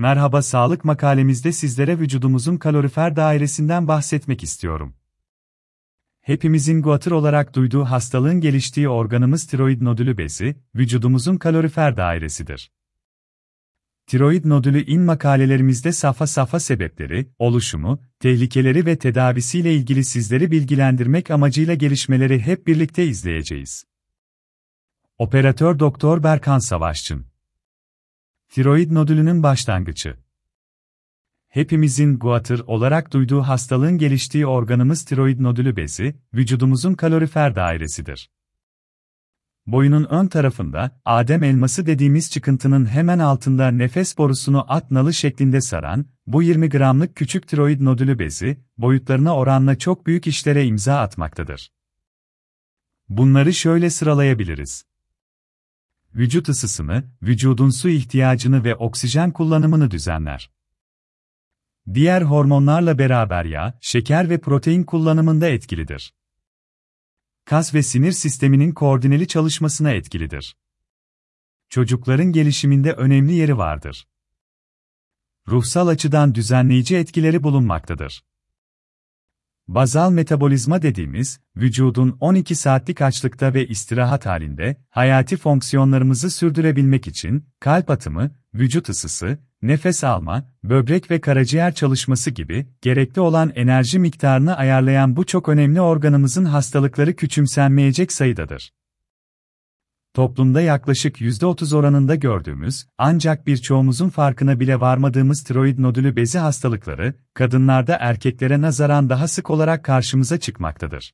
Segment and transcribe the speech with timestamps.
[0.00, 4.94] Merhaba sağlık makalemizde sizlere vücudumuzun kalorifer dairesinden bahsetmek istiyorum.
[6.20, 12.72] Hepimizin guatr olarak duyduğu hastalığın geliştiği organımız tiroid nodülü bezi, vücudumuzun kalorifer dairesidir.
[14.06, 21.74] Tiroid nodülü in makalelerimizde safa safa sebepleri, oluşumu, tehlikeleri ve tedavisiyle ilgili sizleri bilgilendirmek amacıyla
[21.74, 23.84] gelişmeleri hep birlikte izleyeceğiz.
[25.18, 27.29] Operatör Doktor Berkan Savaşçın
[28.50, 30.16] Tiroid nodülünün başlangıcı
[31.48, 38.30] Hepimizin guatr olarak duyduğu hastalığın geliştiği organımız tiroid nodülü bezi, vücudumuzun kalorifer dairesidir.
[39.66, 46.06] Boyunun ön tarafında, Adem elması dediğimiz çıkıntının hemen altında nefes borusunu at nalı şeklinde saran,
[46.26, 51.72] bu 20 gramlık küçük tiroid nodülü bezi, boyutlarına oranla çok büyük işlere imza atmaktadır.
[53.08, 54.89] Bunları şöyle sıralayabiliriz.
[56.14, 60.50] Vücut ısısını, vücudun su ihtiyacını ve oksijen kullanımını düzenler.
[61.94, 66.14] Diğer hormonlarla beraber yağ, şeker ve protein kullanımında etkilidir.
[67.44, 70.56] Kas ve sinir sisteminin koordineli çalışmasına etkilidir.
[71.68, 74.08] Çocukların gelişiminde önemli yeri vardır.
[75.48, 78.24] Ruhsal açıdan düzenleyici etkileri bulunmaktadır.
[79.74, 87.90] Bazal metabolizma dediğimiz, vücudun 12 saatlik açlıkta ve istirahat halinde, hayati fonksiyonlarımızı sürdürebilmek için, kalp
[87.90, 95.16] atımı, vücut ısısı, nefes alma, böbrek ve karaciğer çalışması gibi, gerekli olan enerji miktarını ayarlayan
[95.16, 98.70] bu çok önemli organımızın hastalıkları küçümsenmeyecek sayıdadır.
[100.14, 107.96] Toplumda yaklaşık %30 oranında gördüğümüz, ancak birçoğumuzun farkına bile varmadığımız tiroid nodülü bezi hastalıkları, kadınlarda
[108.00, 111.12] erkeklere nazaran daha sık olarak karşımıza çıkmaktadır.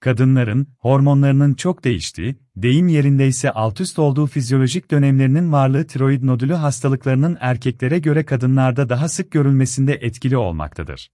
[0.00, 7.98] Kadınların, hormonlarının çok değiştiği, deyim yerindeyse altüst olduğu fizyolojik dönemlerinin varlığı tiroid nodülü hastalıklarının erkeklere
[7.98, 11.10] göre kadınlarda daha sık görülmesinde etkili olmaktadır.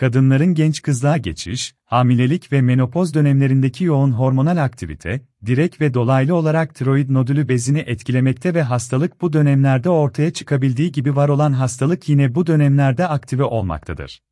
[0.00, 6.74] Kadınların genç kızlığa geçiş, hamilelik ve menopoz dönemlerindeki yoğun hormonal aktivite, direkt ve dolaylı olarak
[6.74, 12.34] tiroid nodülü bezini etkilemekte ve hastalık bu dönemlerde ortaya çıkabildiği gibi var olan hastalık yine
[12.34, 14.22] bu dönemlerde aktive olmaktadır.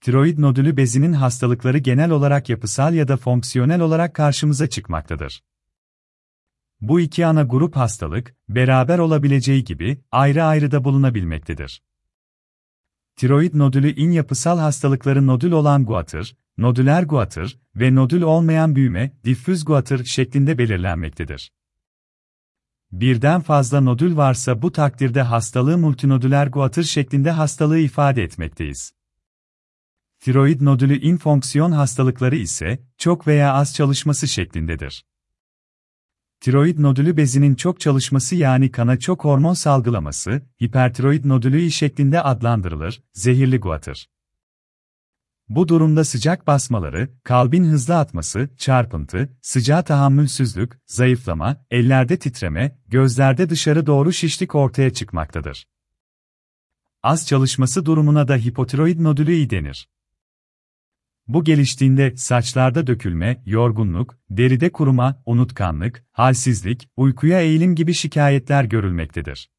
[0.00, 5.42] Tiroid nodülü bezinin hastalıkları genel olarak yapısal ya da fonksiyonel olarak karşımıza çıkmaktadır.
[6.80, 11.82] Bu iki ana grup hastalık, beraber olabileceği gibi, ayrı ayrı da bulunabilmektedir.
[13.22, 19.64] Tiroid nodülü in yapısal hastalıkları nodül olan guatr, nodüler guatr ve nodül olmayan büyüme, diffüz
[19.64, 21.52] guatr şeklinde belirlenmektedir.
[22.92, 28.92] Birden fazla nodül varsa bu takdirde hastalığı multinodüler guatr şeklinde hastalığı ifade etmekteyiz.
[30.20, 35.04] Tiroid nodülü in fonksiyon hastalıkları ise çok veya az çalışması şeklindedir.
[36.42, 43.58] Tiroid nodülü bezinin çok çalışması yani kana çok hormon salgılaması, hipertiroid nodülü şeklinde adlandırılır, zehirli
[43.58, 44.06] guatr.
[45.48, 53.86] Bu durumda sıcak basmaları, kalbin hızlı atması, çarpıntı, sıcağa tahammülsüzlük, zayıflama, ellerde titreme, gözlerde dışarı
[53.86, 55.66] doğru şişlik ortaya çıkmaktadır.
[57.02, 59.88] Az çalışması durumuna da hipotiroid nodülü denir.
[61.28, 69.50] Bu geliştiğinde saçlarda dökülme, yorgunluk, deride kuruma, unutkanlık, halsizlik, uykuya eğilim gibi şikayetler görülmektedir.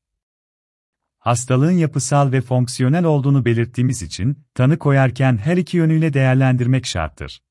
[1.19, 7.43] Hastalığın yapısal ve fonksiyonel olduğunu belirttiğimiz için, tanı koyarken her iki yönüyle değerlendirmek şarttır.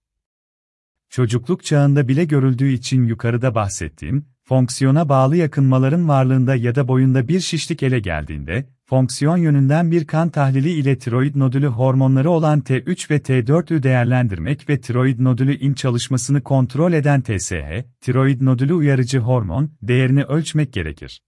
[1.12, 7.40] Çocukluk çağında bile görüldüğü için yukarıda bahsettiğim, fonksiyona bağlı yakınmaların varlığında ya da boyunda bir
[7.40, 13.18] şişlik ele geldiğinde, fonksiyon yönünden bir kan tahlili ile tiroid nodülü hormonları olan T3 ve
[13.18, 17.54] T4'ü değerlendirmek ve tiroid nodülü in çalışmasını kontrol eden TSH,
[18.00, 21.22] tiroid nodülü uyarıcı hormon, değerini ölçmek gerekir.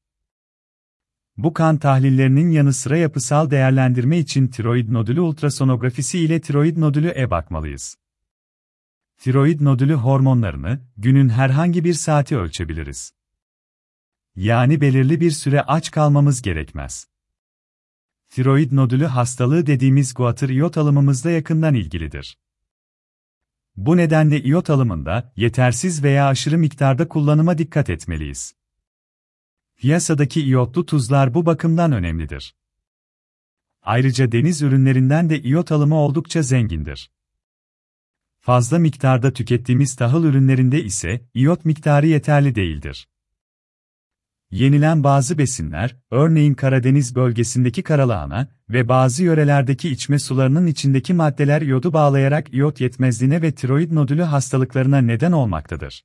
[1.36, 7.30] Bu kan tahlillerinin yanı sıra yapısal değerlendirme için tiroid nodülü ultrasonografisi ile tiroid nodülü e
[7.30, 7.96] bakmalıyız.
[9.18, 13.14] Tiroid nodülü hormonlarını günün herhangi bir saati ölçebiliriz.
[14.36, 17.08] Yani belirli bir süre aç kalmamız gerekmez.
[18.28, 22.38] Tiroid nodülü hastalığı dediğimiz guatr iyot alımımızla yakından ilgilidir.
[23.76, 28.54] Bu nedenle iyot alımında yetersiz veya aşırı miktarda kullanıma dikkat etmeliyiz.
[29.76, 32.54] Piyasadaki iyotlu tuzlar bu bakımdan önemlidir.
[33.82, 37.10] Ayrıca deniz ürünlerinden de iyot alımı oldukça zengindir.
[38.46, 43.08] Fazla miktarda tükettiğimiz tahıl ürünlerinde ise iyot miktarı yeterli değildir.
[44.50, 51.92] Yenilen bazı besinler, örneğin Karadeniz bölgesindeki karalahana ve bazı yörelerdeki içme sularının içindeki maddeler iyodu
[51.92, 56.04] bağlayarak iyot yetmezliğine ve tiroid nodülü hastalıklarına neden olmaktadır.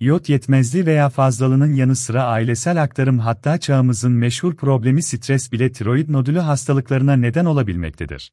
[0.00, 6.08] İyot yetmezliği veya fazlalığının yanı sıra ailesel aktarım hatta çağımızın meşhur problemi stres bile tiroid
[6.08, 8.32] nodülü hastalıklarına neden olabilmektedir.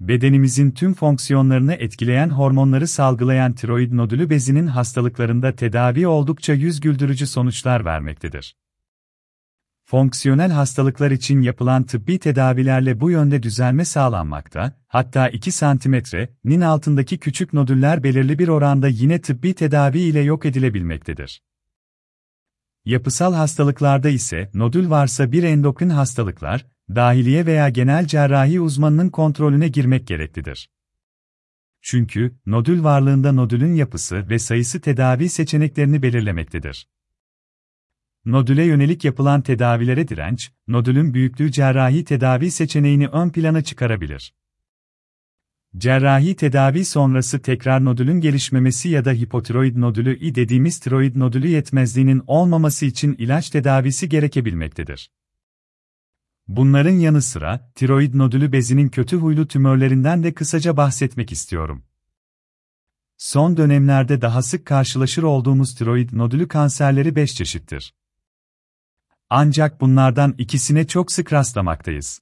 [0.00, 7.84] Bedenimizin tüm fonksiyonlarını etkileyen hormonları salgılayan tiroid nodülü bezinin hastalıklarında tedavi oldukça yüz güldürücü sonuçlar
[7.84, 8.56] vermektedir.
[9.84, 17.52] Fonksiyonel hastalıklar için yapılan tıbbi tedavilerle bu yönde düzelme sağlanmakta, hatta 2 santimetre'nin altındaki küçük
[17.52, 21.42] nodüller belirli bir oranda yine tıbbi tedavi ile yok edilebilmektedir.
[22.84, 30.06] Yapısal hastalıklarda ise nodül varsa bir endokrin hastalıklar, dahiliye veya genel cerrahi uzmanının kontrolüne girmek
[30.06, 30.70] gereklidir.
[31.82, 36.88] Çünkü nodül varlığında nodülün yapısı ve sayısı tedavi seçeneklerini belirlemektedir.
[38.24, 44.34] Nodüle yönelik yapılan tedavilere direnç, nodülün büyüklüğü cerrahi tedavi seçeneğini ön plana çıkarabilir.
[45.78, 52.22] Cerrahi tedavi sonrası tekrar nodülün gelişmemesi ya da hipotiroid nodülü i dediğimiz tiroid nodülü yetmezliğinin
[52.26, 55.10] olmaması için ilaç tedavisi gerekebilmektedir.
[56.48, 61.84] Bunların yanı sıra, tiroid nodülü bezinin kötü huylu tümörlerinden de kısaca bahsetmek istiyorum.
[63.16, 67.94] Son dönemlerde daha sık karşılaşır olduğumuz tiroid nodülü kanserleri 5 çeşittir.
[69.30, 72.20] Ancak bunlardan ikisine çok sık rastlamaktayız.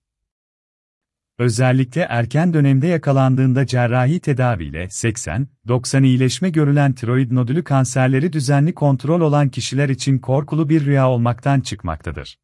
[1.38, 9.48] Özellikle erken dönemde yakalandığında cerrahi tedaviyle 80-90 iyileşme görülen tiroid nodülü kanserleri düzenli kontrol olan
[9.48, 12.38] kişiler için korkulu bir rüya olmaktan çıkmaktadır.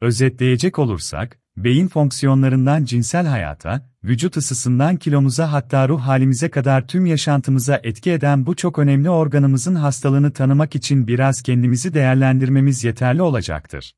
[0.00, 7.80] Özetleyecek olursak, beyin fonksiyonlarından cinsel hayata, vücut ısısından kilomuza hatta ruh halimize kadar tüm yaşantımıza
[7.82, 13.92] etki eden bu çok önemli organımızın hastalığını tanımak için biraz kendimizi değerlendirmemiz yeterli olacaktır.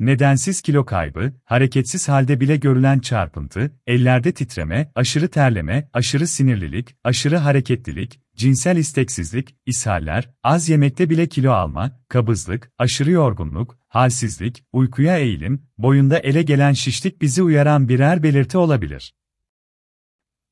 [0.00, 7.36] Nedensiz kilo kaybı, hareketsiz halde bile görülen çarpıntı, ellerde titreme, aşırı terleme, aşırı sinirlilik, aşırı
[7.36, 15.62] hareketlilik, cinsel isteksizlik, ishaller, az yemekte bile kilo alma, kabızlık, aşırı yorgunluk, halsizlik, uykuya eğilim,
[15.78, 19.14] boyunda ele gelen şişlik bizi uyaran birer belirti olabilir.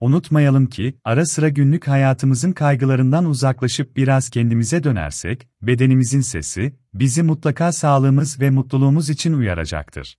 [0.01, 7.73] Unutmayalım ki, ara sıra günlük hayatımızın kaygılarından uzaklaşıp biraz kendimize dönersek, bedenimizin sesi, bizi mutlaka
[7.73, 10.19] sağlığımız ve mutluluğumuz için uyaracaktır.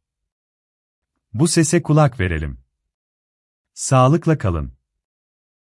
[1.33, 2.57] Bu sese kulak verelim.
[3.74, 4.74] Sağlıkla kalın.